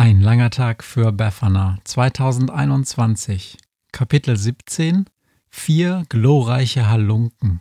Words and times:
Ein 0.00 0.22
langer 0.22 0.48
Tag 0.48 0.82
für 0.82 1.12
Befana. 1.12 1.76
2021 1.84 3.58
Kapitel 3.92 4.34
17 4.34 5.04
Vier 5.50 6.04
glorreiche 6.08 6.88
Halunken. 6.88 7.60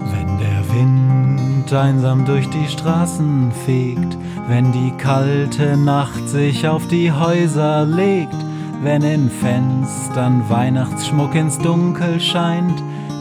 Wenn 0.00 0.38
der 0.38 0.68
Wind 0.74 1.72
einsam 1.72 2.24
durch 2.24 2.48
die 2.50 2.66
Straßen 2.66 3.52
fegt, 3.64 4.18
wenn 4.48 4.72
die 4.72 4.90
kalte 4.98 5.76
Nacht 5.76 6.28
sich 6.28 6.66
auf 6.66 6.88
die 6.88 7.12
Häuser 7.12 7.86
legt, 7.86 8.34
wenn 8.82 9.02
in 9.02 9.30
Fenstern 9.30 10.50
Weihnachtsschmuck 10.50 11.36
ins 11.36 11.56
Dunkel 11.58 12.20
scheint, 12.20 12.82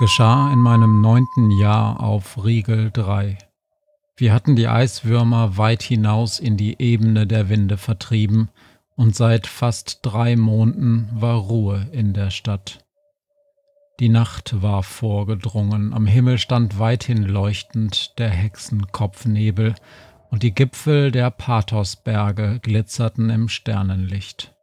Geschah 0.00 0.50
in 0.50 0.60
meinem 0.60 1.02
neunten 1.02 1.50
Jahr 1.50 2.00
auf 2.00 2.42
Riegel 2.42 2.90
3. 2.90 3.36
Wir 4.16 4.32
hatten 4.32 4.56
die 4.56 4.66
Eiswürmer 4.66 5.58
weit 5.58 5.82
hinaus 5.82 6.40
in 6.40 6.56
die 6.56 6.80
Ebene 6.80 7.26
der 7.26 7.50
Winde 7.50 7.76
vertrieben, 7.76 8.48
und 8.96 9.14
seit 9.14 9.46
fast 9.46 9.98
drei 10.00 10.36
Monden 10.36 11.10
war 11.12 11.36
Ruhe 11.36 11.86
in 11.92 12.14
der 12.14 12.30
Stadt. 12.30 12.82
Die 14.00 14.08
Nacht 14.08 14.62
war 14.62 14.82
vorgedrungen, 14.82 15.92
am 15.92 16.06
Himmel 16.06 16.38
stand 16.38 16.78
weithin 16.78 17.22
leuchtend 17.22 18.18
der 18.18 18.30
Hexenkopfnebel, 18.30 19.74
und 20.30 20.42
die 20.42 20.54
Gipfel 20.54 21.10
der 21.10 21.30
Pathosberge 21.30 22.58
glitzerten 22.62 23.28
im 23.28 23.50
Sternenlicht. 23.50 24.54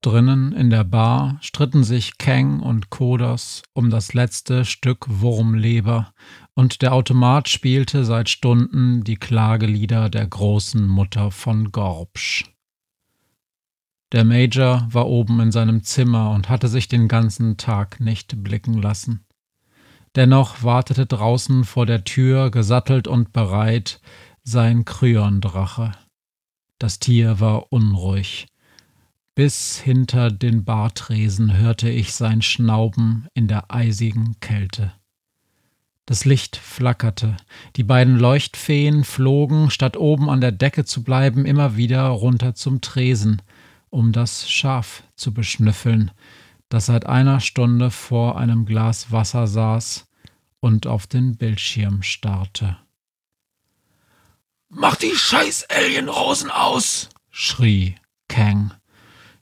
Drinnen 0.00 0.52
in 0.52 0.70
der 0.70 0.84
Bar 0.84 1.38
stritten 1.40 1.82
sich 1.82 2.18
Kang 2.18 2.60
und 2.60 2.88
Kodos 2.88 3.62
um 3.72 3.90
das 3.90 4.14
letzte 4.14 4.64
Stück 4.64 5.06
Wurmleber, 5.08 6.12
und 6.54 6.82
der 6.82 6.92
Automat 6.92 7.48
spielte 7.48 8.04
seit 8.04 8.28
Stunden 8.28 9.02
die 9.02 9.16
Klagelieder 9.16 10.08
der 10.08 10.26
großen 10.26 10.86
Mutter 10.86 11.32
von 11.32 11.72
Gorbsch. 11.72 12.44
Der 14.12 14.24
Major 14.24 14.86
war 14.90 15.06
oben 15.06 15.40
in 15.40 15.52
seinem 15.52 15.82
Zimmer 15.82 16.30
und 16.30 16.48
hatte 16.48 16.68
sich 16.68 16.88
den 16.88 17.08
ganzen 17.08 17.56
Tag 17.56 18.00
nicht 18.00 18.42
blicken 18.42 18.80
lassen. 18.80 19.26
Dennoch 20.14 20.62
wartete 20.62 21.06
draußen 21.06 21.64
vor 21.64 21.86
der 21.86 22.04
Tür, 22.04 22.50
gesattelt 22.50 23.06
und 23.06 23.32
bereit, 23.32 24.00
sein 24.42 24.84
Kryondrache. 24.84 25.92
Das 26.78 26.98
Tier 27.00 27.40
war 27.40 27.72
unruhig, 27.72 28.46
bis 29.38 29.78
hinter 29.78 30.32
den 30.32 30.64
Bartresen 30.64 31.56
hörte 31.56 31.88
ich 31.88 32.12
sein 32.12 32.42
Schnauben 32.42 33.28
in 33.34 33.46
der 33.46 33.72
eisigen 33.72 34.34
Kälte. 34.40 34.92
Das 36.06 36.24
Licht 36.24 36.56
flackerte, 36.56 37.36
die 37.76 37.84
beiden 37.84 38.18
Leuchtfeen 38.18 39.04
flogen, 39.04 39.70
statt 39.70 39.96
oben 39.96 40.28
an 40.28 40.40
der 40.40 40.50
Decke 40.50 40.84
zu 40.84 41.04
bleiben, 41.04 41.46
immer 41.46 41.76
wieder 41.76 42.08
runter 42.08 42.56
zum 42.56 42.80
Tresen, 42.80 43.40
um 43.90 44.10
das 44.10 44.50
Schaf 44.50 45.04
zu 45.14 45.32
beschnüffeln, 45.32 46.10
das 46.68 46.86
seit 46.86 47.06
einer 47.06 47.38
Stunde 47.38 47.92
vor 47.92 48.38
einem 48.38 48.66
Glas 48.66 49.12
Wasser 49.12 49.46
saß 49.46 50.08
und 50.58 50.88
auf 50.88 51.06
den 51.06 51.36
Bildschirm 51.36 52.02
starrte. 52.02 52.76
Mach 54.68 54.96
die 54.96 55.14
scheiß 55.14 55.66
Alienrosen 55.70 56.50
aus! 56.50 57.08
schrie 57.30 57.94
Kang. 58.26 58.72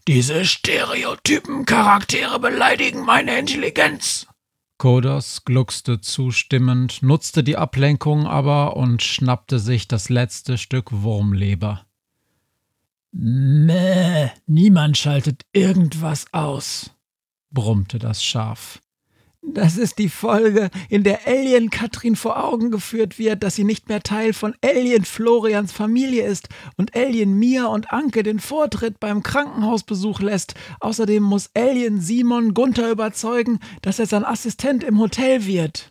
Diese 0.09 0.44
stereotypen 0.44 1.65
Charaktere 1.65 2.39
beleidigen 2.39 3.05
meine 3.05 3.39
Intelligenz. 3.41 4.28
Kodos 4.78 5.44
gluckste 5.44 6.00
zustimmend, 6.00 7.03
nutzte 7.03 7.43
die 7.43 7.56
Ablenkung 7.56 8.27
aber 8.27 8.77
und 8.77 9.03
schnappte 9.03 9.59
sich 9.59 9.89
das 9.89 10.09
letzte 10.09 10.59
Stück 10.59 10.93
Wurmleber. 10.93 11.87
Mäh, 13.11 14.31
niemand 14.47 14.97
schaltet 14.97 15.43
irgendwas 15.53 16.27
aus, 16.33 16.93
brummte 17.50 17.99
das 17.99 18.23
Schaf. 18.23 18.81
Das 19.49 19.77
ist 19.77 19.99
die 19.99 20.09
Folge, 20.09 20.71
in 20.89 21.05
der 21.05 21.27
Alien 21.27 21.71
Katrin 21.71 22.17
vor 22.17 22.43
Augen 22.43 22.73
geführt 22.73 23.19
wird, 23.19 23.45
dass 23.45 23.55
sie 23.55 23.62
nicht 23.62 23.89
mehr 23.89 24.03
Teil 24.03 24.33
von 24.33 24.55
Alien 24.62 25.05
Florians 25.05 25.71
Familie 25.73 26.27
ist 26.27 26.49
und 26.77 26.97
Alien 26.97 27.39
Mia 27.39 27.67
und 27.67 27.93
Anke 27.93 28.25
den 28.25 28.41
Vortritt 28.41 28.99
beim 28.99 29.23
Krankenhausbesuch 29.23 30.21
lässt. 30.21 30.55
Außerdem 30.81 31.23
muss 31.23 31.51
Alien 31.55 32.01
Simon 32.01 32.55
Gunther 32.55 32.91
überzeugen, 32.91 33.61
dass 33.83 34.01
er 34.01 34.06
sein 34.06 34.25
Assistent 34.25 34.83
im 34.83 34.99
Hotel 34.99 35.47
wird. 35.47 35.89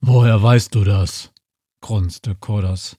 Woher 0.00 0.40
weißt 0.40 0.74
du 0.74 0.84
das? 0.84 1.32
grunzte 1.80 2.36
Kodas. 2.36 2.96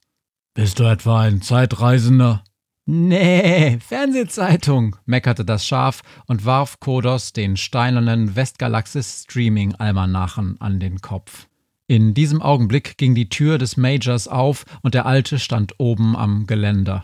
Bist 0.53 0.79
du 0.79 0.84
etwa 0.84 1.22
ein 1.22 1.41
Zeitreisender? 1.41 2.44
Nee, 2.91 3.77
Fernsehzeitung, 3.81 4.95
meckerte 5.06 5.45
das 5.45 5.63
Schaf 5.63 6.01
und 6.25 6.45
warf 6.45 6.80
Kodos 6.80 7.33
den 7.33 7.56
steinernen 7.56 8.36
Westgalaxis 8.36 9.25
Streaming 9.25 9.75
Almanachen 9.75 10.59
an 10.59 10.80
den 10.80 11.00
Kopf. 11.00 11.47
In 11.86 12.15
diesem 12.15 12.41
Augenblick 12.41 12.97
ging 12.97 13.13
die 13.13 13.30
Tür 13.30 13.59
des 13.59 13.77
Majors 13.77 14.27
auf 14.27 14.65
und 14.81 14.95
der 14.95 15.06
Alte 15.06 15.38
stand 15.38 15.75
oben 15.77 16.15
am 16.15 16.47
Geländer. 16.47 17.03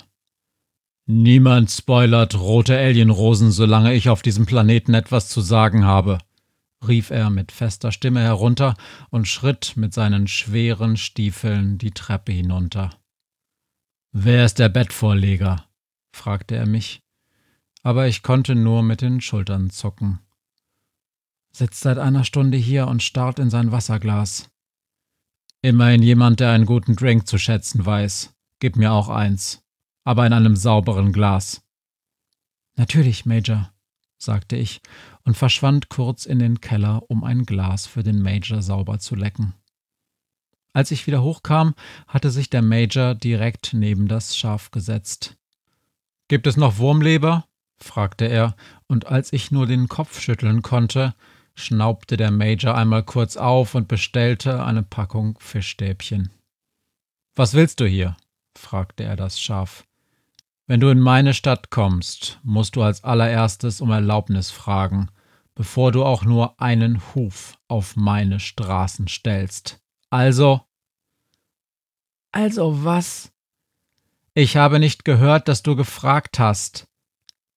Niemand 1.05 1.69
spoilert 1.69 2.33
rote 2.33 2.75
Alienrosen, 2.75 3.51
solange 3.51 3.93
ich 3.93 4.09
auf 4.09 4.23
diesem 4.23 4.47
Planeten 4.47 4.95
etwas 4.95 5.29
zu 5.29 5.39
sagen 5.39 5.85
habe, 5.85 6.17
rief 6.87 7.11
er 7.11 7.29
mit 7.29 7.51
fester 7.51 7.91
Stimme 7.91 8.21
herunter 8.21 8.73
und 9.11 9.27
schritt 9.27 9.73
mit 9.75 9.93
seinen 9.93 10.27
schweren 10.27 10.97
Stiefeln 10.97 11.77
die 11.77 11.91
Treppe 11.91 12.31
hinunter. 12.31 12.89
Wer 14.13 14.45
ist 14.45 14.57
der 14.57 14.69
Bettvorleger? 14.69 15.64
Fragte 16.15 16.55
er 16.55 16.65
mich, 16.65 17.01
aber 17.83 18.07
ich 18.07 18.23
konnte 18.23 18.55
nur 18.55 18.81
mit 18.81 19.01
den 19.01 19.21
Schultern 19.21 19.69
zucken. 19.69 20.19
Sitzt 21.51 21.81
seit 21.81 21.99
einer 21.99 22.23
Stunde 22.23 22.57
hier 22.57 22.87
und 22.87 23.03
starrt 23.03 23.39
in 23.39 23.49
sein 23.49 23.71
Wasserglas. 23.71 24.49
Immerhin 25.61 26.01
jemand, 26.01 26.39
der 26.39 26.51
einen 26.51 26.65
guten 26.65 26.95
Drink 26.95 27.27
zu 27.27 27.37
schätzen 27.37 27.85
weiß. 27.85 28.33
Gib 28.59 28.75
mir 28.75 28.91
auch 28.91 29.09
eins, 29.09 29.63
aber 30.03 30.25
in 30.25 30.33
einem 30.33 30.55
sauberen 30.55 31.11
Glas. 31.11 31.61
Natürlich, 32.75 33.25
Major, 33.25 33.71
sagte 34.17 34.55
ich 34.55 34.81
und 35.23 35.37
verschwand 35.37 35.89
kurz 35.89 36.25
in 36.25 36.39
den 36.39 36.61
Keller, 36.61 37.03
um 37.09 37.23
ein 37.23 37.45
Glas 37.45 37.87
für 37.87 38.03
den 38.03 38.21
Major 38.21 38.61
sauber 38.61 38.99
zu 38.99 39.15
lecken. 39.15 39.53
Als 40.73 40.91
ich 40.91 41.07
wieder 41.07 41.23
hochkam, 41.23 41.73
hatte 42.07 42.31
sich 42.31 42.49
der 42.49 42.61
Major 42.61 43.15
direkt 43.15 43.73
neben 43.73 44.07
das 44.07 44.35
Schaf 44.35 44.71
gesetzt. 44.71 45.37
Gibt 46.27 46.47
es 46.47 46.57
noch 46.57 46.77
Wurmleber? 46.77 47.45
fragte 47.77 48.25
er, 48.25 48.55
und 48.87 49.07
als 49.07 49.33
ich 49.33 49.51
nur 49.51 49.67
den 49.67 49.87
Kopf 49.87 50.19
schütteln 50.19 50.61
konnte, 50.61 51.13
schnaubte 51.55 52.17
der 52.17 52.31
Major 52.31 52.75
einmal 52.75 53.03
kurz 53.03 53.37
auf 53.37 53.75
und 53.75 53.87
bestellte 53.87 54.63
eine 54.63 54.83
Packung 54.83 55.37
Fischstäbchen. 55.39 56.31
Was 57.35 57.53
willst 57.53 57.79
du 57.79 57.85
hier? 57.85 58.17
fragte 58.57 59.03
er 59.03 59.15
das 59.15 59.39
Schaf. 59.39 59.85
Wenn 60.67 60.79
du 60.79 60.89
in 60.89 60.99
meine 60.99 61.33
Stadt 61.33 61.69
kommst, 61.69 62.39
musst 62.43 62.75
du 62.75 62.81
als 62.81 63.03
allererstes 63.03 63.81
um 63.81 63.91
Erlaubnis 63.91 64.49
fragen, 64.49 65.09
bevor 65.53 65.91
du 65.91 66.03
auch 66.03 66.25
nur 66.25 66.59
einen 66.59 67.01
Huf 67.13 67.59
auf 67.67 67.95
meine 67.95 68.39
Straßen 68.39 69.07
stellst. 69.07 69.79
Also. 70.09 70.61
Also 72.31 72.83
was? 72.83 73.31
Ich 74.37 74.57
habe 74.57 74.79
nicht 74.79 75.05
gehört, 75.05 75.47
dass 75.47 75.63
du 75.63 75.77
gefragt 75.77 76.39
hast. 76.39 76.89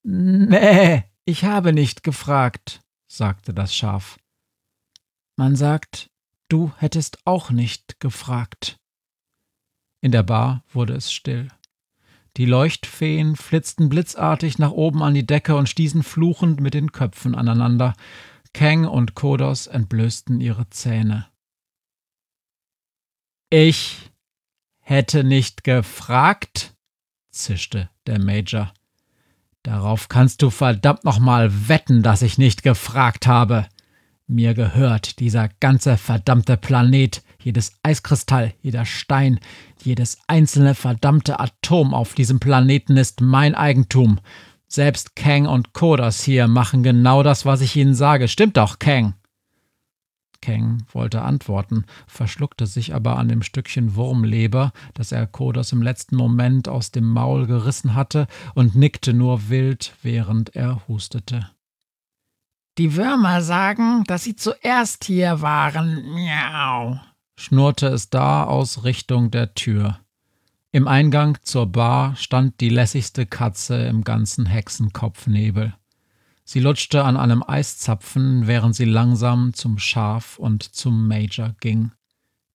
Nee, 0.05 1.03
ich 1.25 1.45
habe 1.45 1.73
nicht 1.73 2.05
gefragt, 2.05 2.81
sagte 3.09 3.53
das 3.53 3.75
Schaf. 3.75 4.17
Man 5.37 5.57
sagt, 5.57 6.09
du 6.49 6.73
hättest 6.77 7.27
auch 7.27 7.51
nicht 7.51 7.99
gefragt. 7.99 8.79
In 10.01 10.13
der 10.13 10.23
Bar 10.23 10.63
wurde 10.69 10.95
es 10.95 11.13
still. 11.13 11.49
Die 12.37 12.47
Leuchtfeen 12.47 13.35
flitzten 13.35 13.89
blitzartig 13.89 14.61
nach 14.61 14.71
oben 14.71 15.03
an 15.03 15.15
die 15.15 15.27
Decke 15.27 15.57
und 15.57 15.69
stießen 15.69 16.05
fluchend 16.05 16.61
mit 16.61 16.75
den 16.75 16.93
Köpfen 16.93 17.35
aneinander. 17.35 17.95
Kang 18.55 18.85
und 18.85 19.17
Kodos 19.17 19.67
entblößten 19.67 20.41
ihre 20.41 20.71
Zähne. 20.71 21.27
Ich 23.51 24.13
hätte 24.89 25.23
nicht 25.23 25.65
gefragt, 25.65 26.75
zischte 27.31 27.91
der 28.07 28.19
Major. 28.19 28.73
Darauf 29.63 30.09
kannst 30.09 30.41
du 30.41 30.49
verdammt 30.49 31.05
nochmal 31.05 31.69
wetten, 31.69 32.03
dass 32.03 32.23
ich 32.23 32.39
nicht 32.39 32.63
gefragt 32.63 33.27
habe. 33.27 33.67
Mir 34.27 34.55
gehört 34.55 35.21
dieser 35.21 35.51
ganze 35.61 35.99
verdammte 35.99 36.57
Planet, 36.57 37.23
jedes 37.39 37.73
Eiskristall, 37.83 38.55
jeder 38.63 38.87
Stein, 38.87 39.41
jedes 39.83 40.17
einzelne 40.27 40.75
verdammte 40.75 41.39
Atom 41.39 41.93
auf 41.93 42.15
diesem 42.15 42.41
Planeten 42.41 42.97
ist 42.97 43.21
mein 43.21 43.55
Eigentum. 43.55 44.21
Selbst 44.69 45.15
Kang 45.15 45.45
und 45.45 45.75
Kodas 45.75 46.23
hier 46.23 46.49
machen 46.49 46.83
genau 46.83 47.23
das, 47.23 47.45
was 47.45 47.61
ich 47.61 47.77
ihnen 47.77 47.95
sage. 47.95 48.27
Stimmt 48.27 48.57
doch, 48.57 48.79
Kang? 48.79 49.18
Kang 50.41 50.85
wollte 50.93 51.23
antworten, 51.23 51.85
verschluckte 52.07 52.67
sich 52.67 52.95
aber 52.95 53.19
an 53.19 53.29
dem 53.29 53.43
Stückchen 53.43 53.97
Wurmleber, 53.97 54.73
das 54.95 55.13
er 55.13 55.27
Kodos 55.27 55.73
im 55.73 55.83
letzten 55.83 56.17
Moment 56.17 56.69
aus 56.69 56.91
dem 56.91 57.09
Maul 57.09 57.47
gerissen 57.47 57.95
hatte, 57.95 58.27
und 58.55 58.75
nickte 58.75 59.13
nur 59.13 59.49
wild, 59.49 59.95
während 60.03 60.55
er 60.55 60.87
hustete. 60.89 61.51
Die 62.79 62.95
Würmer 62.95 63.43
sagen, 63.43 64.05
dass 64.05 64.23
sie 64.23 64.37
zuerst 64.37 65.05
hier 65.05 65.43
waren. 65.43 66.05
Miau, 66.15 67.01
schnurrte 67.37 67.89
es 67.89 68.09
da 68.09 68.45
aus 68.45 68.85
Richtung 68.85 69.33
der 69.33 69.55
Tür. 69.55 69.99
Im 70.71 70.87
Eingang 70.87 71.39
zur 71.43 71.67
Bar 71.67 72.15
stand 72.17 72.61
die 72.61 72.69
lässigste 72.69 73.27
Katze 73.27 73.87
im 73.87 74.05
ganzen 74.05 74.47
Hexenkopfnebel. 74.47 75.75
Sie 76.51 76.61
lutschte 76.61 77.05
an 77.05 77.19
einem 77.19 77.45
Eiszapfen, 77.47 78.47
während 78.47 78.75
sie 78.75 78.87
langsam 78.87 79.53
zum 79.53 79.79
Schaf 79.79 80.39
und 80.39 80.63
zum 80.63 81.07
Major 81.07 81.55
ging. 81.61 81.93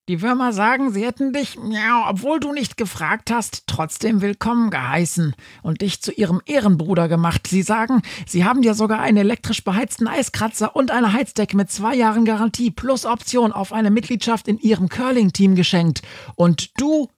Die 0.09 0.23
Würmer 0.23 0.51
sagen, 0.51 0.91
sie 0.91 1.05
hätten 1.05 1.31
dich, 1.31 1.59
ja, 1.69 2.09
obwohl 2.09 2.39
du 2.39 2.53
nicht 2.53 2.75
gefragt 2.75 3.29
hast, 3.29 3.67
trotzdem 3.67 4.21
willkommen 4.21 4.71
geheißen 4.71 5.35
und 5.61 5.81
dich 5.81 6.01
zu 6.01 6.11
ihrem 6.11 6.41
Ehrenbruder 6.47 7.07
gemacht. 7.07 7.45
Sie 7.45 7.61
sagen, 7.61 8.01
sie 8.25 8.45
haben 8.45 8.63
dir 8.63 8.73
sogar 8.73 8.99
einen 8.99 9.17
elektrisch 9.17 9.63
beheizten 9.63 10.07
Eiskratzer 10.07 10.75
und 10.75 10.89
eine 10.89 11.13
Heizdecke 11.13 11.55
mit 11.55 11.69
zwei 11.69 11.93
Jahren 11.93 12.25
Garantie 12.25 12.71
plus 12.71 13.05
Option 13.05 13.51
auf 13.51 13.71
eine 13.71 13.91
Mitgliedschaft 13.91 14.47
in 14.47 14.57
ihrem 14.57 14.89
Curling-Team 14.89 15.53
geschenkt. 15.53 16.01
Und 16.33 16.81
du 16.81 17.09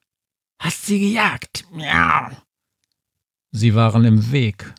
hast 0.58 0.84
sie 0.84 1.00
gejagt. 1.00 1.64
Miau. 1.72 2.36
Sie 3.50 3.74
waren 3.74 4.04
im 4.04 4.30
Weg, 4.30 4.74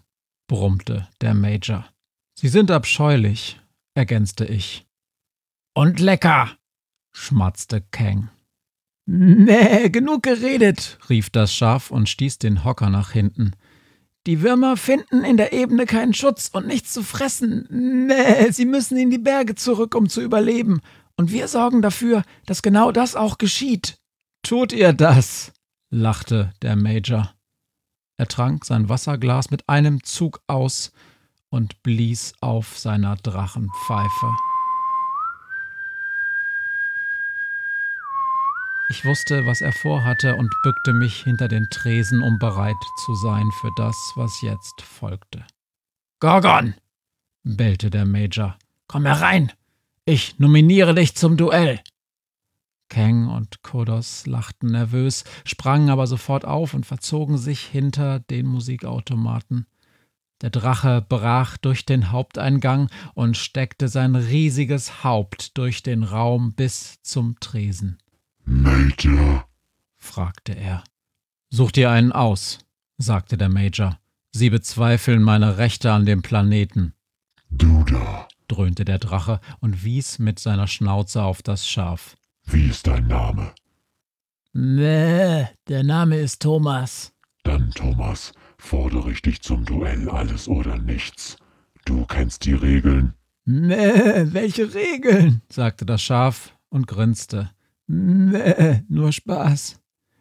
brummte 0.48 1.08
der 1.22 1.34
Major. 1.34 1.86
Sie 2.40 2.48
sind 2.48 2.72
abscheulich, 2.72 3.60
ergänzte 3.94 4.46
ich. 4.46 4.86
Und 5.74 6.00
lecker, 6.00 6.58
schmatzte 7.12 7.82
Kang. 7.92 8.30
Nee, 9.06 9.90
genug 9.90 10.24
geredet, 10.24 11.00
rief 11.10 11.30
das 11.30 11.54
Schaf 11.54 11.92
und 11.92 12.10
stieß 12.10 12.40
den 12.40 12.64
Hocker 12.64 12.90
nach 12.90 13.12
hinten. 13.12 13.54
Die 14.28 14.42
Würmer 14.42 14.76
finden 14.76 15.24
in 15.24 15.38
der 15.38 15.54
Ebene 15.54 15.86
keinen 15.86 16.14
Schutz 16.14 16.50
und 16.52 16.68
nichts 16.68 16.92
zu 16.92 17.02
fressen. 17.02 17.66
Nee, 17.70 18.52
sie 18.52 18.66
müssen 18.66 18.98
in 18.98 19.10
die 19.10 19.18
Berge 19.18 19.56
zurück, 19.56 19.96
um 19.96 20.10
zu 20.10 20.22
überleben. 20.22 20.82
Und 21.16 21.32
wir 21.32 21.48
sorgen 21.48 21.82
dafür, 21.82 22.24
dass 22.46 22.62
genau 22.62 22.92
das 22.92 23.16
auch 23.16 23.38
geschieht. 23.38 23.98
Tut 24.44 24.74
ihr 24.74 24.92
das? 24.92 25.54
lachte 25.90 26.54
der 26.62 26.76
Major. 26.76 27.37
Er 28.18 28.28
trank 28.28 28.66
sein 28.66 28.90
Wasserglas 28.90 29.52
mit 29.52 29.70
einem 29.70 30.04
Zug 30.04 30.42
aus 30.48 30.92
und 31.50 31.84
blies 31.84 32.34
auf 32.42 32.78
seiner 32.78 33.16
Drachenpfeife. 33.16 34.36
Ich 38.90 39.06
wusste, 39.06 39.46
was 39.46 39.62
er 39.62 39.74
vorhatte 39.74 40.36
und 40.36 40.50
bückte 40.64 40.94
mich 40.94 41.22
hinter 41.24 41.48
den 41.48 41.70
Tresen, 41.70 42.24
um 42.24 42.40
bereit 42.40 42.76
zu 43.06 43.16
sein 43.16 43.52
für 43.60 43.70
das, 43.76 43.96
was 44.16 44.42
jetzt 44.42 44.82
folgte. 44.82 45.46
Gorgon! 46.20 46.74
bellte 47.44 47.90
der 47.90 48.06
Major. 48.06 48.58
Komm 48.88 49.06
herein! 49.06 49.52
Ich 50.06 50.40
nominiere 50.40 50.96
dich 50.96 51.16
zum 51.16 51.38
Duell! 51.38 51.82
Kang 52.90 53.28
und 53.28 53.64
Kodos 53.64 54.26
lachten 54.26 54.72
nervös, 54.72 55.24
sprangen 55.46 55.90
aber 55.90 56.08
sofort 56.08 56.46
auf 56.46 56.74
und 56.74 56.86
verzogen 56.86 57.38
sich 57.38 57.62
hinter 57.62 58.20
den 58.20 58.46
Musikautomaten. 58.46 59.66
Der 60.42 60.52
Drache 60.52 61.04
brach 61.08 61.58
durch 61.58 61.86
den 61.86 62.12
Haupteingang 62.12 62.90
und 63.16 63.38
steckte 63.38 63.88
sein 63.88 64.16
riesiges 64.16 65.04
Haupt 65.04 65.58
durch 65.58 65.82
den 65.82 66.04
Raum 66.04 66.54
bis 66.54 67.02
zum 67.02 67.40
Tresen. 67.40 67.98
Major? 68.46 69.48
fragte 69.98 70.54
er. 70.54 70.84
Such 71.50 71.72
dir 71.72 71.90
einen 71.90 72.12
aus, 72.12 72.60
sagte 72.98 73.38
der 73.38 73.50
Major. 73.50 74.00
Sie 74.32 74.50
bezweifeln 74.52 75.24
meine 75.24 75.58
Rechte 75.58 75.92
an 75.92 76.06
dem 76.06 76.22
Planeten. 76.22 76.94
Du 77.50 77.84
da, 77.84 78.28
dröhnte 78.48 78.86
der 78.86 79.00
Drache 79.00 79.40
und 79.60 79.84
wies 79.84 80.20
mit 80.20 80.38
seiner 80.40 80.68
Schnauze 80.68 81.24
auf 81.24 81.42
das 81.42 81.68
Schaf. 81.68 82.16
Wie 82.50 82.70
ist 82.70 82.88
dein 82.88 83.08
Name? 83.08 83.52
Mäh, 84.54 85.48
der 85.68 85.84
Name 85.84 86.18
ist 86.18 86.42
Thomas. 86.42 87.12
Dann, 87.44 87.72
Thomas, 87.72 88.32
fordere 88.58 89.12
ich 89.12 89.22
dich 89.22 89.42
zum 89.42 89.66
Duell 89.66 90.10
alles 90.10 90.48
oder 90.48 90.78
nichts. 90.78 91.38
Du 91.86 92.06
kennst 92.06 92.46
die 92.46 92.54
Regeln. 92.54 93.14
Mäh, 93.44 94.34
welche 94.34 94.74
Regeln? 94.74 95.42
sagte 95.50 95.86
das 95.86 96.02
Schaf 96.02 96.58
und 96.70 96.88
grinste. 96.88 97.52
Mäh, 97.86 98.82
nur 98.88 99.12
Spaß. 99.12 99.80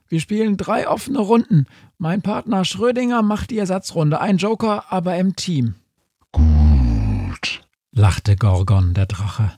Wir 0.09 0.21
spielen 0.21 0.57
drei 0.57 0.89
offene 0.89 1.21
Runden. 1.21 1.67
Mein 1.99 2.23
Partner 2.23 2.65
Schrödinger 2.65 3.23
macht 3.23 3.51
die 3.51 3.59
Ersatzrunde. 3.59 4.21
Ein 4.21 4.37
Joker, 4.39 4.93
aber 4.93 5.17
im 5.17 5.35
Team. 5.37 5.77
Gut, 6.33 7.63
lachte 7.93 8.37
Gorgon, 8.37 8.95
der 8.95 9.07
Drache. 9.07 9.53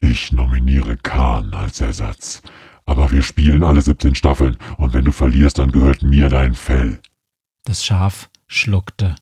Ich 0.00 0.32
nominiere 0.32 0.96
Khan 0.96 1.52
als 1.54 1.80
Ersatz. 1.80 2.42
Aber 2.84 3.10
wir 3.10 3.22
spielen 3.22 3.64
alle 3.64 3.82
17 3.82 4.14
Staffeln 4.14 4.56
und 4.78 4.94
wenn 4.94 5.04
du 5.04 5.12
verlierst, 5.12 5.58
dann 5.58 5.72
gehört 5.72 6.02
mir 6.02 6.28
dein 6.28 6.54
Fell. 6.54 7.00
Das 7.64 7.84
Schaf 7.84 8.30
schluckte. 8.46 9.16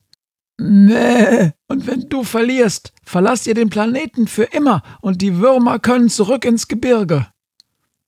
Nee, 0.57 1.51
und 1.67 1.87
wenn 1.87 2.07
du 2.07 2.23
verlierst, 2.23 2.93
verlass 3.03 3.45
ihr 3.45 3.55
den 3.55 3.69
Planeten 3.69 4.27
für 4.27 4.43
immer 4.43 4.83
und 5.01 5.21
die 5.21 5.37
Würmer 5.37 5.79
können 5.79 6.09
zurück 6.09 6.45
ins 6.45 6.67
Gebirge. 6.67 7.27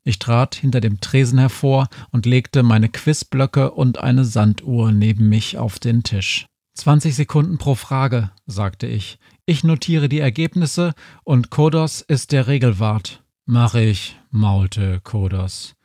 Ich 0.03 0.19
trat 0.19 0.55
hinter 0.55 0.79
dem 0.79 1.01
Tresen 1.01 1.37
hervor 1.37 1.89
und 2.11 2.25
legte 2.25 2.63
meine 2.63 2.87
Quizblöcke 2.87 3.71
und 3.71 3.99
eine 3.99 4.23
Sanduhr 4.23 4.93
neben 4.93 5.27
mich 5.27 5.57
auf 5.57 5.79
den 5.79 6.03
Tisch. 6.03 6.45
20 6.75 7.13
Sekunden 7.15 7.57
pro 7.57 7.75
Frage, 7.75 8.31
sagte 8.45 8.87
ich. 8.87 9.19
Ich 9.49 9.63
notiere 9.63 10.09
die 10.09 10.19
Ergebnisse 10.19 10.93
und 11.23 11.49
Kodos 11.49 12.01
ist 12.01 12.33
der 12.33 12.47
Regelwart. 12.47 13.23
Mach 13.45 13.75
ich, 13.75 14.19
maulte 14.29 14.99
Kodos. 14.99 15.75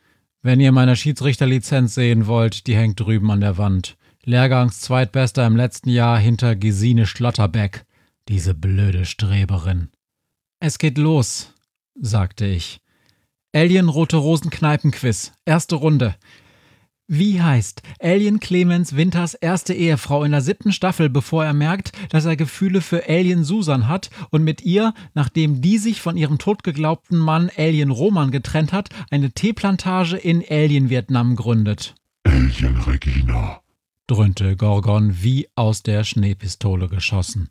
Wenn 0.42 0.58
ihr 0.58 0.72
meine 0.72 0.96
Schiedsrichterlizenz 0.96 1.94
sehen 1.94 2.26
wollt, 2.26 2.66
die 2.66 2.74
hängt 2.74 2.98
drüben 2.98 3.30
an 3.30 3.40
der 3.40 3.58
Wand. 3.58 3.96
Lehrgangs 4.24 4.80
Zweitbester 4.80 5.46
im 5.46 5.54
letzten 5.54 5.90
Jahr 5.90 6.18
hinter 6.18 6.56
Gesine 6.56 7.06
Schlotterbeck. 7.06 7.84
Diese 8.28 8.52
blöde 8.52 9.04
Streberin. 9.04 9.90
Es 10.58 10.78
geht 10.78 10.98
los, 10.98 11.54
sagte 11.94 12.46
ich. 12.46 12.80
Alien 13.54 13.88
Rote 13.88 14.16
Rosen 14.16 14.50
Kneipenquiz. 14.50 15.34
Erste 15.44 15.76
Runde. 15.76 16.16
Wie 17.14 17.42
heißt 17.42 17.82
Alien 18.00 18.40
Clemens 18.40 18.96
Winters 18.96 19.34
erste 19.34 19.74
Ehefrau 19.74 20.24
in 20.24 20.32
der 20.32 20.40
siebten 20.40 20.72
Staffel, 20.72 21.10
bevor 21.10 21.44
er 21.44 21.52
merkt, 21.52 21.92
dass 22.08 22.24
er 22.24 22.36
Gefühle 22.36 22.80
für 22.80 23.06
Alien 23.06 23.44
Susan 23.44 23.86
hat 23.86 24.08
und 24.30 24.44
mit 24.44 24.62
ihr, 24.62 24.94
nachdem 25.12 25.60
die 25.60 25.76
sich 25.76 26.00
von 26.00 26.16
ihrem 26.16 26.38
totgeglaubten 26.38 27.18
Mann 27.18 27.50
Alien 27.54 27.90
Roman 27.90 28.30
getrennt 28.30 28.72
hat, 28.72 28.88
eine 29.10 29.30
Teeplantage 29.30 30.16
in 30.16 30.42
Alien 30.48 30.88
Vietnam 30.88 31.36
gründet? 31.36 31.94
Alien 32.24 32.78
Regina, 32.78 33.60
dröhnte 34.06 34.56
Gorgon 34.56 35.22
wie 35.22 35.48
aus 35.54 35.82
der 35.82 36.04
Schneepistole 36.04 36.88
geschossen. 36.88 37.50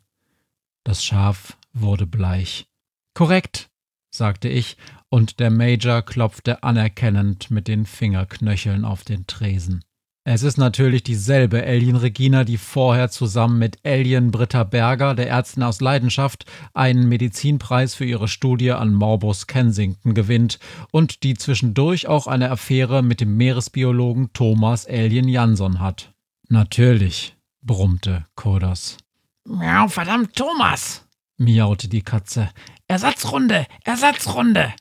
Das 0.82 1.04
Schaf 1.04 1.56
wurde 1.72 2.08
bleich. 2.08 2.66
Korrekt, 3.14 3.70
sagte 4.10 4.48
ich 4.48 4.76
und 5.12 5.40
der 5.40 5.50
Major 5.50 6.00
klopfte 6.00 6.62
anerkennend 6.62 7.50
mit 7.50 7.68
den 7.68 7.84
Fingerknöcheln 7.84 8.86
auf 8.86 9.04
den 9.04 9.26
Tresen. 9.26 9.84
Es 10.24 10.42
ist 10.42 10.56
natürlich 10.56 11.02
dieselbe 11.02 11.62
Alien 11.62 11.96
Regina, 11.96 12.44
die 12.44 12.56
vorher 12.56 13.10
zusammen 13.10 13.58
mit 13.58 13.78
Alien 13.84 14.30
Britta 14.30 14.64
Berger, 14.64 15.14
der 15.14 15.28
Ärztin 15.28 15.64
aus 15.64 15.82
Leidenschaft, 15.82 16.46
einen 16.72 17.10
Medizinpreis 17.10 17.94
für 17.94 18.06
ihre 18.06 18.26
Studie 18.26 18.72
an 18.72 18.94
Morbus 18.94 19.46
Kensington 19.46 20.14
gewinnt 20.14 20.58
und 20.92 21.24
die 21.24 21.34
zwischendurch 21.34 22.06
auch 22.06 22.26
eine 22.26 22.50
Affäre 22.50 23.02
mit 23.02 23.20
dem 23.20 23.36
Meeresbiologen 23.36 24.32
Thomas 24.32 24.86
Alien 24.86 25.28
Jansson 25.28 25.80
hat. 25.80 26.14
Natürlich, 26.48 27.36
brummte 27.60 28.24
Kodas. 28.34 28.96
Miau, 29.44 29.88
verdammt, 29.88 30.34
Thomas, 30.36 31.04
miaute 31.36 31.88
die 31.88 32.02
Katze. 32.02 32.48
Ersatzrunde, 32.88 33.66
Ersatzrunde. 33.84 34.72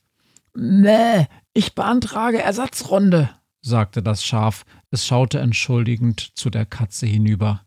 Nee, 0.54 1.28
ich 1.54 1.76
beantrage 1.76 2.42
Ersatzrunde, 2.42 3.30
sagte 3.62 4.04
das 4.04 4.24
Schaf. 4.24 4.66
Es 4.90 5.06
schaute 5.06 5.40
entschuldigend 5.40 6.38
zu 6.38 6.50
der 6.50 6.66
Katze 6.66 7.06
hinüber. 7.06 7.64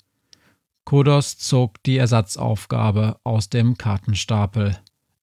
Kodos 0.84 1.38
zog 1.38 1.82
die 1.84 1.96
Ersatzaufgabe 1.96 3.18
aus 3.24 3.48
dem 3.48 3.78
Kartenstapel. 3.78 4.76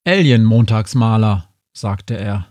Alien 0.06 0.44
Montagsmaler, 0.44 1.50
sagte 1.74 2.18
er. 2.18 2.48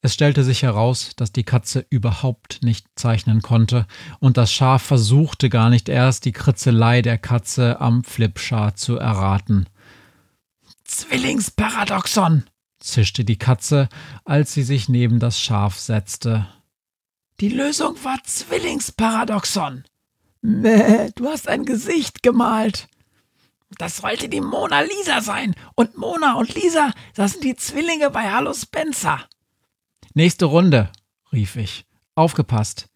Es 0.00 0.14
stellte 0.14 0.42
sich 0.42 0.62
heraus, 0.62 1.12
dass 1.16 1.32
die 1.32 1.44
Katze 1.44 1.86
überhaupt 1.90 2.60
nicht 2.62 2.86
zeichnen 2.96 3.42
konnte, 3.42 3.86
und 4.18 4.36
das 4.36 4.52
Schaf 4.52 4.82
versuchte 4.82 5.48
gar 5.48 5.70
nicht 5.70 5.88
erst, 5.88 6.24
die 6.24 6.32
Kritzelei 6.32 7.02
der 7.02 7.18
Katze 7.18 7.80
am 7.80 8.04
Flipchart 8.04 8.78
zu 8.78 8.96
erraten. 8.96 9.66
Zwillingsparadoxon, 10.84 12.44
zischte 12.88 13.24
die 13.24 13.38
Katze, 13.38 13.88
als 14.24 14.52
sie 14.52 14.62
sich 14.62 14.88
neben 14.88 15.20
das 15.20 15.40
Schaf 15.40 15.78
setzte. 15.78 16.48
Die 17.40 17.48
Lösung 17.48 17.96
war 18.02 18.18
Zwillingsparadoxon. 18.24 19.84
Nee, 20.42 21.10
du 21.14 21.28
hast 21.28 21.48
ein 21.48 21.64
Gesicht 21.64 22.22
gemalt. 22.22 22.88
Das 23.76 23.98
sollte 23.98 24.28
die 24.28 24.40
Mona 24.40 24.80
Lisa 24.80 25.20
sein. 25.20 25.54
Und 25.74 25.96
Mona 25.96 26.34
und 26.34 26.54
Lisa, 26.54 26.92
das 27.14 27.32
sind 27.32 27.44
die 27.44 27.54
Zwillinge 27.54 28.10
bei 28.10 28.30
Hallo 28.30 28.52
Spencer. 28.54 29.20
Nächste 30.14 30.46
Runde, 30.46 30.90
rief 31.32 31.56
ich. 31.56 31.84
Aufgepasst. 32.14 32.88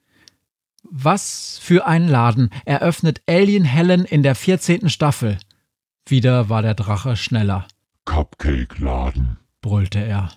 Was 0.82 1.58
für 1.62 1.86
ein 1.86 2.08
Laden 2.08 2.50
eröffnet 2.64 3.22
Alien 3.28 3.64
Helen 3.64 4.04
in 4.04 4.22
der 4.22 4.34
14. 4.34 4.88
Staffel? 4.88 5.38
Wieder 6.06 6.48
war 6.48 6.62
der 6.62 6.74
Drache 6.74 7.16
schneller. 7.16 7.68
Cupcake-Laden 8.04 9.41
brüllte 9.62 10.00
er. 10.00 10.32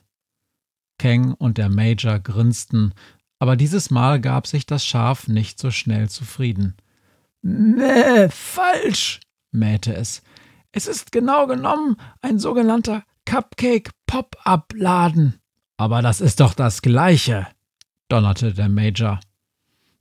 Kang 0.98 1.34
und 1.34 1.58
der 1.58 1.68
Major 1.68 2.20
grinsten, 2.20 2.94
aber 3.40 3.58
dieses 3.58 3.92
Mal 3.92 4.22
gab 4.22 4.48
sich 4.48 4.66
das 4.66 4.86
Schaf 4.86 5.28
nicht 5.28 5.60
so 5.60 5.72
schnell 5.72 6.08
zufrieden. 6.10 6.78
Nee, 7.42 8.30
falsch, 8.30 9.20
mähte 9.52 9.94
es. 9.94 10.24
Es 10.72 10.88
ist 10.88 11.12
genau 11.12 11.48
genommen 11.48 11.98
ein 12.22 12.40
sogenannter 12.40 13.04
Cupcake-Pop-Up-Laden. 13.26 15.42
Aber 15.78 16.02
das 16.02 16.22
ist 16.22 16.40
doch 16.40 16.54
das 16.54 16.82
Gleiche, 16.82 17.46
donnerte 18.08 18.54
der 18.54 18.70
Major. 18.70 19.20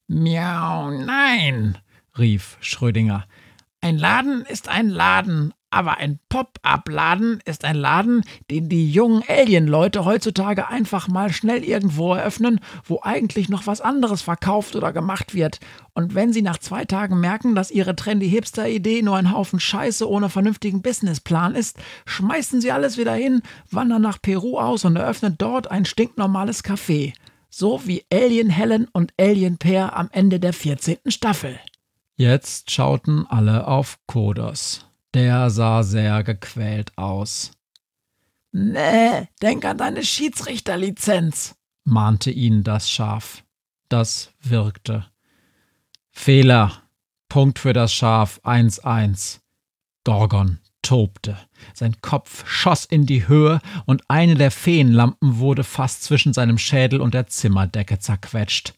Miau, 0.07 0.91
nein, 0.91 1.77
rief 2.17 2.57
Schrödinger. 2.61 3.27
Ein 3.81 3.99
Laden 3.99 4.47
ist 4.47 4.69
ein 4.69 4.89
Laden, 4.89 5.53
aber 5.75 5.99
ein 5.99 6.21
Pop-up-Laden 6.29 7.41
ist 7.45 7.65
ein 7.65 7.75
Laden, 7.75 8.23
den 8.49 8.69
die 8.69 8.91
jungen 8.91 9.25
Alien-Leute 9.27 10.05
heutzutage 10.05 10.69
einfach 10.69 11.09
mal 11.09 11.33
schnell 11.33 11.65
irgendwo 11.65 12.15
eröffnen, 12.15 12.61
wo 12.85 13.01
eigentlich 13.03 13.49
noch 13.49 13.67
was 13.67 13.81
anderes 13.81 14.23
verkauft 14.23 14.77
oder 14.77 14.93
gemacht 14.93 15.35
wird. 15.35 15.59
Und 15.93 16.15
wenn 16.15 16.33
sie 16.33 16.43
nach 16.43 16.59
zwei 16.59 16.85
Tagen 16.85 17.19
merken, 17.19 17.57
dass 17.57 17.73
ihre 17.73 17.97
trendy 17.97 18.31
Hipster-Idee 18.31 19.03
nur 19.03 19.17
ein 19.17 19.33
Haufen 19.33 19.59
Scheiße 19.59 20.09
ohne 20.09 20.29
vernünftigen 20.29 20.81
Businessplan 20.81 21.57
ist, 21.57 21.79
schmeißen 22.07 22.61
sie 22.61 22.71
alles 22.71 22.97
wieder 22.97 23.15
hin, 23.15 23.43
wandern 23.71 24.03
nach 24.03 24.23
Peru 24.23 24.59
aus 24.59 24.85
und 24.85 24.95
eröffnen 24.95 25.35
dort 25.39 25.71
ein 25.71 25.85
stinknormales 25.85 26.65
Café. 26.65 27.15
So 27.51 27.83
wie 27.85 28.05
Alien 28.13 28.51
Helen 28.51 28.87
und 28.93 29.13
Alien 29.19 29.59
Pear 29.59 29.97
am 29.97 30.09
Ende 30.13 30.39
der 30.39 30.53
14. 30.53 30.99
Staffel. 31.09 31.59
Jetzt 32.17 32.71
schauten 32.71 33.27
alle 33.29 33.67
auf 33.67 33.99
Kodos. 34.07 34.87
Der 35.15 35.49
sah 35.49 35.85
sehr 35.85 36.25
gequält 36.25 36.99
aus. 36.99 37.53
Nee, 38.51 39.29
denk 39.41 39.65
an 39.65 39.79
deine 39.79 40.05
Schiedsrichterlizenz, 40.05 41.55
mahnte 41.85 42.33
ihn 42.33 42.65
das 42.65 42.91
Schaf. 42.91 43.45
Das 43.89 44.33
wirkte. 44.43 45.07
Fehler. 46.11 46.83
Punkt 47.29 47.61
für 47.61 47.73
das 47.73 47.93
Schaf 47.93 48.41
1-1. 48.45 49.39
Gorgon 50.05 50.59
tobte. 50.83 51.37
Sein 51.75 51.97
Kopf 52.01 52.47
schoss 52.49 52.85
in 52.85 53.07
die 53.07 53.29
Höhe 53.29 53.61
und 53.87 54.03
eine 54.09 54.35
der 54.35 54.51
Feenlampen 54.51 55.39
wurde 55.39 55.65
fast 55.65 56.03
zwischen 56.03 56.33
seinem 56.33 56.59
Schädel 56.59 57.01
und 57.01 57.15
der 57.15 57.29
Zimmerdecke 57.29 58.01
zerquetscht. 58.01 58.75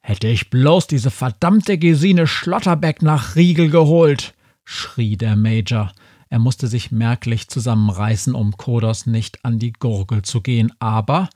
Hätte 0.00 0.28
ich 0.28 0.50
bloß 0.50 0.86
diese 0.86 1.10
verdammte 1.10 1.78
Gesine 1.78 2.26
Schlotterbeck 2.26 3.02
nach 3.02 3.36
Riegel 3.36 3.70
geholt, 3.70 4.34
schrie 4.64 5.16
der 5.16 5.36
Major. 5.36 5.92
Er 6.28 6.38
musste 6.38 6.66
sich 6.66 6.90
merklich 6.90 7.48
zusammenreißen, 7.48 8.34
um 8.34 8.56
Kodos 8.56 9.06
nicht 9.06 9.44
an 9.44 9.58
die 9.58 9.72
Gurgel 9.72 10.22
zu 10.22 10.40
gehen, 10.40 10.72
aber 10.78 11.28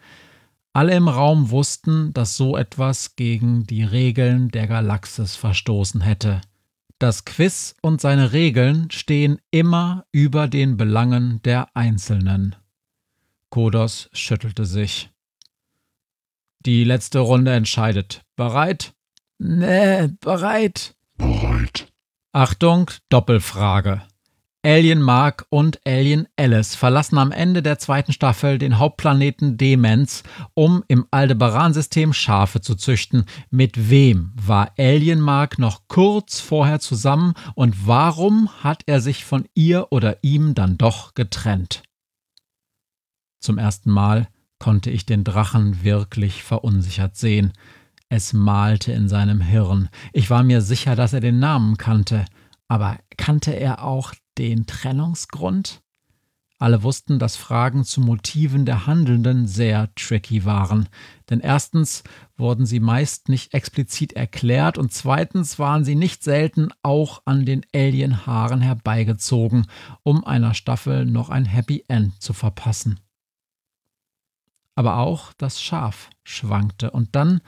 alle 0.73 0.95
im 0.95 1.09
Raum 1.09 1.50
wussten, 1.50 2.12
dass 2.12 2.37
so 2.37 2.56
etwas 2.56 3.16
gegen 3.16 3.64
die 3.64 3.83
Regeln 3.83 4.50
der 4.50 4.66
Galaxis 4.66 5.35
verstoßen 5.35 6.02
hätte. 6.02 6.40
Das 6.99 7.25
Quiz 7.25 7.75
und 7.83 8.00
seine 8.00 8.33
Regeln 8.33 8.90
stehen 8.90 9.38
immer 9.50 10.04
über 10.12 10.49
den 10.49 10.76
Belangen 10.76 11.42
der 11.42 11.75
Einzelnen. 11.75 12.56
Kodos 13.50 14.09
schüttelte 14.12 14.64
sich. 14.64 15.11
Die 16.61 16.85
letzte 16.85 17.21
Runde 17.21 17.52
entscheidet. 17.52 18.23
Bereit? 18.35 18.95
Nee, 19.38 20.09
bereit. 20.21 20.95
Bereit. 21.16 21.92
Achtung, 22.37 22.90
Doppelfrage. 23.09 24.02
Alien 24.62 25.00
Mark 25.00 25.47
und 25.49 25.81
Alien 25.87 26.28
Alice 26.37 26.75
verlassen 26.75 27.16
am 27.16 27.33
Ende 27.33 27.62
der 27.62 27.78
zweiten 27.78 28.12
Staffel 28.12 28.59
den 28.59 28.78
Hauptplaneten 28.78 29.57
Demens, 29.57 30.23
um 30.52 30.85
im 30.87 31.07
Aldebaran-System 31.11 32.12
Schafe 32.12 32.61
zu 32.61 32.75
züchten. 32.75 33.25
Mit 33.49 33.88
wem 33.88 34.33
war 34.35 34.75
Alien 34.76 35.19
Mark 35.19 35.59
noch 35.59 35.88
kurz 35.88 36.38
vorher 36.38 36.78
zusammen 36.78 37.33
und 37.55 37.87
warum 37.87 38.50
hat 38.62 38.83
er 38.85 39.00
sich 39.00 39.25
von 39.25 39.49
ihr 39.55 39.87
oder 39.90 40.19
ihm 40.21 40.52
dann 40.52 40.76
doch 40.76 41.14
getrennt? 41.14 41.85
Zum 43.40 43.57
ersten 43.57 43.90
Mal 43.90 44.28
konnte 44.59 44.90
ich 44.90 45.07
den 45.07 45.25
Drachen 45.25 45.85
wirklich 45.85 46.43
verunsichert 46.43 47.16
sehen. 47.16 47.55
Es 48.09 48.33
malte 48.33 48.93
in 48.93 49.09
seinem 49.09 49.41
Hirn. 49.41 49.89
Ich 50.13 50.31
war 50.31 50.45
mir 50.45 50.61
sicher, 50.61 50.95
dass 50.95 51.13
er 51.13 51.21
den 51.21 51.39
Namen 51.39 51.77
kannte. 51.77 52.25
Aber 52.69 52.99
kannte 53.17 53.53
er 53.53 53.83
auch 53.83 54.15
den 54.39 54.67
Trennungsgrund? 54.67 55.83
Alle 56.59 56.83
wussten, 56.83 57.19
dass 57.19 57.37
Fragen 57.37 57.85
zu 57.85 58.01
Motiven 58.01 58.65
der 58.65 58.87
Handelnden 58.87 59.47
sehr 59.47 59.95
tricky 59.95 60.47
waren. 60.47 60.89
Denn 61.29 61.41
erstens 61.41 62.03
wurden 62.37 62.65
sie 62.65 62.81
meist 62.81 63.29
nicht 63.29 63.53
explizit 63.53 64.15
erklärt 64.15 64.79
und 64.79 64.93
zweitens 64.93 65.59
waren 65.59 65.85
sie 65.85 65.97
nicht 65.97 66.23
selten 66.23 66.71
auch 66.83 67.23
an 67.27 67.45
den 67.45 67.67
Alienhaaren 67.75 68.63
herbeigezogen, 68.63 69.67
um 70.03 70.25
einer 70.25 70.55
Staffel 70.55 71.05
noch 71.05 71.29
ein 71.29 71.45
Happy 71.45 71.85
End 71.89 72.23
zu 72.23 72.33
verpassen. 72.33 73.01
Aber 74.75 74.99
auch 74.99 75.35
das 75.35 75.61
Schaf 75.61 76.09
schwankte 76.25 76.91
und 76.91 77.15
dann 77.17 77.43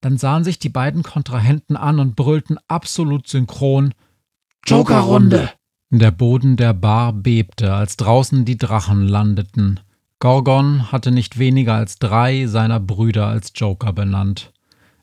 Dann 0.00 0.16
sahen 0.16 0.44
sich 0.44 0.58
die 0.58 0.68
beiden 0.68 1.02
Kontrahenten 1.02 1.76
an 1.76 1.98
und 1.98 2.14
brüllten 2.16 2.58
absolut 2.68 3.26
synchron 3.26 3.94
Jokerrunde. 4.66 5.50
Der 5.90 6.10
Boden 6.10 6.56
der 6.56 6.74
Bar 6.74 7.12
bebte, 7.12 7.72
als 7.72 7.96
draußen 7.96 8.44
die 8.44 8.58
Drachen 8.58 9.08
landeten. 9.08 9.80
Gorgon 10.20 10.92
hatte 10.92 11.10
nicht 11.10 11.38
weniger 11.38 11.74
als 11.74 11.98
drei 11.98 12.46
seiner 12.46 12.80
Brüder 12.80 13.26
als 13.26 13.52
Joker 13.54 13.92
benannt. 13.92 14.52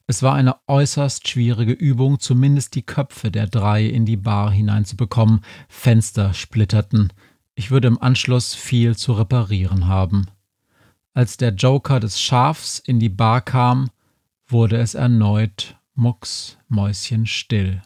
Es 0.08 0.22
war 0.22 0.36
eine 0.36 0.58
äußerst 0.68 1.28
schwierige 1.28 1.72
Übung, 1.72 2.20
zumindest 2.20 2.76
die 2.76 2.84
Köpfe 2.84 3.32
der 3.32 3.48
drei 3.48 3.86
in 3.86 4.06
die 4.06 4.18
Bar 4.18 4.52
hineinzubekommen. 4.52 5.42
Fenster 5.68 6.34
splitterten. 6.34 7.12
Ich 7.56 7.72
würde 7.72 7.88
im 7.88 8.00
Anschluss 8.00 8.54
viel 8.54 8.96
zu 8.96 9.14
reparieren 9.14 9.88
haben. 9.88 10.28
Als 11.14 11.38
der 11.38 11.54
Joker 11.54 12.00
des 12.00 12.22
Schafs 12.22 12.78
in 12.78 13.00
die 13.00 13.10
Bar 13.10 13.42
kam, 13.42 13.90
wurde 14.48 14.78
es 14.78 14.94
erneut 14.96 15.78
mucksmäuschenstill. 15.96 17.82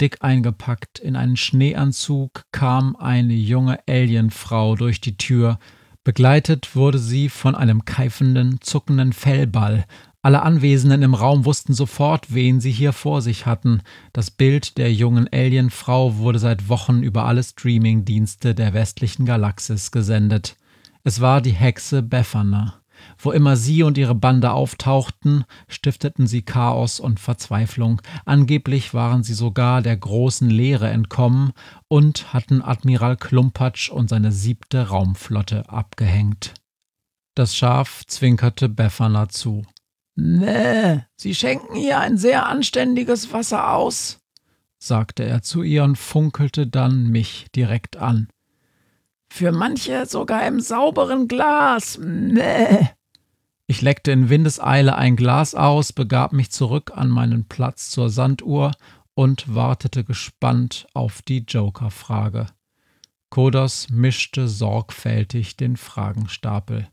Dick 0.00 0.18
eingepackt 0.20 0.98
in 0.98 1.14
einen 1.14 1.36
Schneeanzug 1.36 2.44
kam 2.52 2.96
eine 2.96 3.34
junge 3.34 3.80
Alienfrau 3.86 4.74
durch 4.76 5.00
die 5.00 5.16
Tür. 5.18 5.58
Begleitet 6.04 6.74
wurde 6.74 6.98
sie 6.98 7.28
von 7.28 7.54
einem 7.54 7.84
keifenden, 7.84 8.60
zuckenden 8.62 9.12
Fellball. 9.12 9.84
Alle 10.22 10.42
Anwesenden 10.42 11.02
im 11.02 11.14
Raum 11.14 11.44
wussten 11.44 11.74
sofort, 11.74 12.32
wen 12.32 12.60
sie 12.60 12.70
hier 12.70 12.92
vor 12.92 13.20
sich 13.20 13.44
hatten. 13.44 13.82
Das 14.12 14.30
Bild 14.30 14.78
der 14.78 14.92
jungen 14.92 15.28
Alienfrau 15.30 16.16
wurde 16.16 16.38
seit 16.38 16.68
Wochen 16.68 17.02
über 17.02 17.26
alle 17.26 17.42
Streamingdienste 17.42 18.54
der 18.54 18.72
westlichen 18.72 19.26
Galaxis 19.26 19.90
gesendet. 19.90 20.56
Es 21.04 21.20
war 21.20 21.40
die 21.42 21.52
Hexe 21.52 22.02
Befana. 22.02 22.79
Wo 23.22 23.32
immer 23.32 23.56
sie 23.56 23.82
und 23.82 23.98
ihre 23.98 24.14
Bande 24.14 24.52
auftauchten, 24.52 25.44
stifteten 25.68 26.26
sie 26.26 26.42
Chaos 26.42 27.00
und 27.00 27.20
Verzweiflung. 27.20 28.00
Angeblich 28.24 28.94
waren 28.94 29.22
sie 29.22 29.34
sogar 29.34 29.82
der 29.82 29.96
großen 29.96 30.48
Leere 30.48 30.88
entkommen 30.88 31.52
und 31.88 32.32
hatten 32.32 32.62
Admiral 32.62 33.16
Klumpatsch 33.16 33.90
und 33.90 34.08
seine 34.08 34.32
siebte 34.32 34.88
Raumflotte 34.88 35.68
abgehängt. 35.68 36.54
Das 37.34 37.54
Schaf 37.54 38.04
zwinkerte 38.06 38.68
Befana 38.68 39.28
zu. 39.28 39.64
Nee, 40.16 41.02
Sie 41.16 41.34
schenken 41.34 41.76
ihr 41.76 41.98
ein 41.98 42.16
sehr 42.16 42.46
anständiges 42.46 43.32
Wasser 43.32 43.72
aus, 43.72 44.18
sagte 44.78 45.24
er 45.24 45.42
zu 45.42 45.62
ihr 45.62 45.84
und 45.84 45.96
funkelte 45.96 46.66
dann 46.66 47.08
mich 47.08 47.46
direkt 47.54 47.96
an. 47.96 48.28
Für 49.32 49.52
manche 49.52 50.06
sogar 50.06 50.46
im 50.46 50.60
sauberen 50.60 51.28
Glas. 51.28 51.98
Nee. 52.02 52.90
Ich 53.70 53.82
leckte 53.82 54.10
in 54.10 54.28
Windeseile 54.28 54.96
ein 54.96 55.14
Glas 55.14 55.54
aus, 55.54 55.92
begab 55.92 56.32
mich 56.32 56.50
zurück 56.50 56.90
an 56.92 57.08
meinen 57.08 57.44
Platz 57.44 57.88
zur 57.88 58.10
Sanduhr 58.10 58.72
und 59.14 59.54
wartete 59.54 60.02
gespannt 60.02 60.88
auf 60.92 61.22
die 61.22 61.44
Joker-Frage. 61.46 62.46
Kodos 63.28 63.88
mischte 63.88 64.48
sorgfältig 64.48 65.56
den 65.56 65.76
Fragenstapel. 65.76 66.88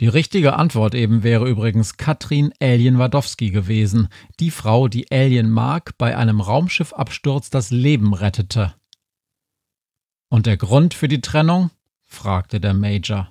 Die 0.00 0.08
richtige 0.08 0.56
Antwort 0.56 0.94
eben 0.94 1.22
wäre 1.22 1.48
übrigens 1.48 1.96
Katrin 1.96 2.52
Alien-Wadowski 2.60 3.48
gewesen, 3.50 4.08
die 4.38 4.50
Frau, 4.50 4.86
die 4.88 5.10
Alien 5.10 5.50
Mark 5.50 5.96
bei 5.96 6.14
einem 6.14 6.42
Raumschiffabsturz 6.42 7.48
das 7.48 7.70
Leben 7.70 8.12
rettete. 8.12 8.74
Und 10.28 10.44
der 10.44 10.58
Grund 10.58 10.92
für 10.92 11.08
die 11.08 11.22
Trennung? 11.22 11.70
fragte 12.04 12.60
der 12.60 12.74
Major. 12.74 13.30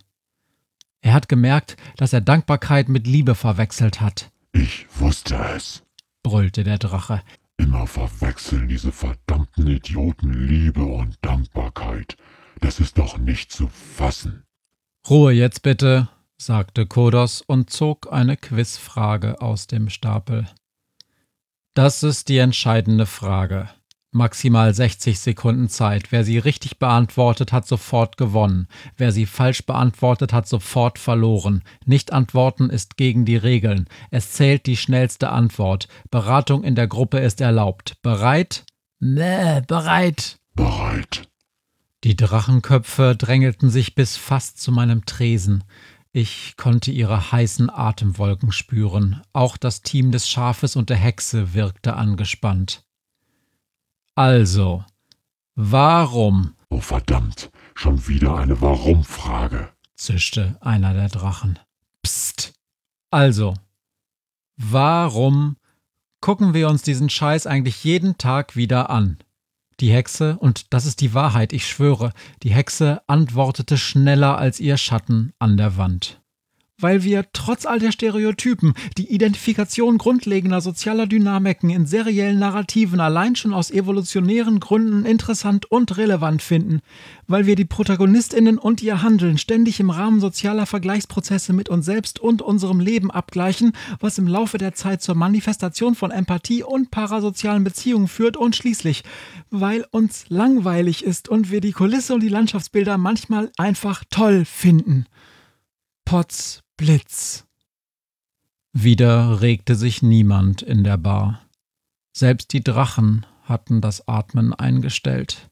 Er 1.08 1.14
hat 1.14 1.30
gemerkt, 1.30 1.78
dass 1.96 2.12
er 2.12 2.20
Dankbarkeit 2.20 2.90
mit 2.90 3.08
Liebe 3.08 3.34
verwechselt 3.34 4.02
hat. 4.02 4.30
Ich 4.52 4.88
wusste 5.00 5.38
es, 5.56 5.84
brüllte 6.22 6.66
der 6.66 6.80
Drache. 6.80 7.22
Immer 7.56 7.88
verwechseln 7.88 8.68
diese 8.68 8.92
verdammten 8.92 9.68
Idioten 9.68 10.34
Liebe 10.34 10.84
und 10.84 11.16
Dankbarkeit. 11.22 12.18
Das 12.60 12.82
ist 12.82 12.98
doch 12.98 13.18
nicht 13.18 13.54
zu 13.54 13.70
fassen. 13.70 14.44
Ruhe 15.10 15.32
jetzt 15.32 15.64
bitte, 15.64 16.10
sagte 16.38 16.86
Kodos 16.86 17.40
und 17.40 17.70
zog 17.70 18.12
eine 18.12 18.36
Quizfrage 18.36 19.42
aus 19.42 19.66
dem 19.68 19.88
Stapel. 19.88 20.46
Das 21.74 22.04
ist 22.04 22.28
die 22.28 22.40
entscheidende 22.40 23.06
Frage. 23.06 23.70
Maximal 24.18 24.74
60 24.74 25.20
Sekunden 25.20 25.70
Zeit. 25.70 26.12
Wer 26.12 26.24
sie 26.24 26.38
richtig 26.38 26.80
beantwortet, 26.80 27.54
hat 27.54 27.68
sofort 27.68 28.18
gewonnen. 28.18 28.68
Wer 28.98 29.12
sie 29.12 29.26
falsch 29.26 29.66
beantwortet, 29.66 30.34
hat 30.34 30.48
sofort 30.48 31.00
verloren. 31.00 31.64
Nicht 31.86 32.12
antworten 32.12 32.70
ist 32.70 32.98
gegen 32.98 33.24
die 33.24 33.38
Regeln. 33.38 33.88
Es 34.12 34.32
zählt 34.32 34.66
die 34.66 34.76
schnellste 34.76 35.30
Antwort. 35.30 35.88
Beratung 36.12 36.64
in 36.64 36.76
der 36.76 36.88
Gruppe 36.88 37.20
ist 37.20 37.40
erlaubt. 37.40 38.02
Bereit? 38.02 38.66
Nee, 39.00 39.62
bereit. 39.68 40.40
Bereit. 40.56 41.30
Die 42.04 42.16
Drachenköpfe 42.16 43.16
drängelten 43.16 43.70
sich 43.70 43.96
bis 43.96 44.18
fast 44.18 44.60
zu 44.60 44.72
meinem 44.72 45.06
Tresen. 45.06 45.64
Ich 46.12 46.56
konnte 46.58 46.92
ihre 46.92 47.32
heißen 47.32 47.70
Atemwolken 47.70 48.52
spüren. 48.52 49.22
Auch 49.34 49.56
das 49.58 49.84
Team 49.84 50.12
des 50.12 50.28
Schafes 50.28 50.76
und 50.76 50.90
der 50.90 50.98
Hexe 50.98 51.54
wirkte 51.54 51.96
angespannt. 51.96 52.87
Also, 54.18 54.84
warum? 55.54 56.56
Oh 56.72 56.80
verdammt, 56.80 57.52
schon 57.76 58.08
wieder 58.08 58.36
eine 58.36 58.60
Warum-Frage, 58.60 59.70
zischte 59.96 60.58
einer 60.60 60.96
der 60.96 61.10
Drachen. 61.10 61.60
Psst. 62.02 62.54
Also, 63.12 63.54
warum 64.56 65.58
gucken 66.20 66.56
wir 66.56 66.68
uns 66.68 66.82
diesen 66.82 67.12
Scheiß 67.12 67.46
eigentlich 67.46 67.84
jeden 67.84 68.18
Tag 68.18 68.56
wieder 68.56 68.90
an? 68.90 69.20
Die 69.80 69.94
Hexe, 69.94 70.40
und 70.40 70.74
das 70.74 70.88
ist 70.88 71.02
die 71.02 71.14
Wahrheit, 71.14 71.54
ich 71.54 71.68
schwöre, 71.68 72.12
die 72.42 72.52
Hexe 72.52 73.04
antwortete 73.06 73.78
schneller 73.78 74.40
als 74.40 74.60
ihr 74.60 74.78
Schatten 74.78 75.32
an 75.38 75.58
der 75.58 75.78
Wand 75.78 76.20
weil 76.80 77.04
wir 77.04 77.26
trotz 77.34 77.66
all 77.66 77.80
der 77.80 77.92
Stereotypen 77.92 78.74
die 78.98 79.12
Identifikation 79.12 79.98
grundlegender 79.98 80.62
sozialer 80.62 81.08
Dynamiken 81.08 81.72
in 81.72 81.88
seriellen 81.88 82.38
Narrativen 82.38 83.00
allein 83.00 83.36
schon 83.36 83.54
aus 83.54 83.72
evolutionären 83.72 84.60
Gründen 84.60 85.04
interessant 85.04 85.66
und 85.72 85.98
relevant 85.98 86.44
finden, 86.44 86.82
weil 87.28 87.48
wir 87.48 87.56
die 87.56 87.66
Protagonistinnen 87.66 88.60
und 88.60 88.84
ihr 88.84 89.02
Handeln 89.02 89.40
ständig 89.40 89.80
im 89.80 89.90
Rahmen 89.90 90.20
sozialer 90.20 90.68
Vergleichsprozesse 90.68 91.52
mit 91.52 91.68
uns 91.68 91.86
selbst 91.86 92.20
und 92.20 92.44
unserem 92.44 92.80
Leben 92.80 93.10
abgleichen, 93.10 93.74
was 94.00 94.20
im 94.20 94.28
Laufe 94.28 94.60
der 94.60 94.76
Zeit 94.76 95.02
zur 95.02 95.16
Manifestation 95.16 95.96
von 95.96 96.12
Empathie 96.12 96.62
und 96.62 96.92
parasozialen 96.92 97.64
Beziehungen 97.64 98.08
führt 98.08 98.38
und 98.38 98.56
schließlich, 98.56 99.04
weil 99.50 99.84
uns 99.90 100.26
langweilig 100.30 101.04
ist 101.04 101.28
und 101.28 101.50
wir 101.50 101.62
die 101.62 101.72
Kulisse 101.72 102.14
und 102.14 102.22
die 102.22 102.30
Landschaftsbilder 102.30 103.00
manchmal 103.00 103.52
einfach 103.58 104.04
toll 104.10 104.46
finden. 104.46 105.06
Potz 106.06 106.62
Blitz. 106.78 107.48
Wieder 108.72 109.42
regte 109.42 109.74
sich 109.74 110.04
niemand 110.04 110.62
in 110.62 110.84
der 110.84 110.98
Bar. 110.98 111.42
Selbst 112.14 112.54
die 112.54 112.64
Drachen 112.64 113.26
hatten 113.42 113.82
das 113.82 114.08
Atmen 114.08 114.54
eingestellt. 114.54 115.50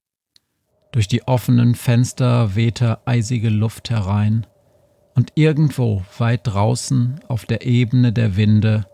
Durch 0.92 1.08
die 1.08 1.28
offenen 1.28 1.74
Fenster 1.74 2.54
wehte 2.54 3.08
eisige 3.08 3.50
Luft 3.50 3.90
herein, 3.90 4.46
und 5.16 5.32
irgendwo 5.34 6.06
weit 6.20 6.42
draußen 6.44 7.20
auf 7.28 7.46
der 7.46 7.66
Ebene 7.66 8.14
der 8.14 8.36
Winde 8.36 8.86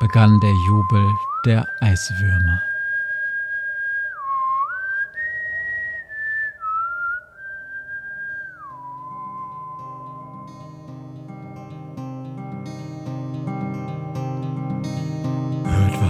begann 0.00 0.40
der 0.40 0.54
Jubel 0.68 1.12
der 1.44 1.66
Eiswürmer. 1.80 2.62